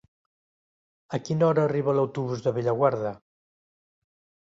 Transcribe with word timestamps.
A 1.17 1.19
quina 1.27 1.47
hora 1.49 1.67
arriba 1.67 1.97
l'autobús 1.99 2.45
de 2.49 2.57
Bellaguarda? 2.59 3.17